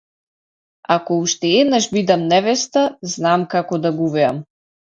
[0.95, 4.43] Ако уште еднаш бидам невеста, знам како да гувеам.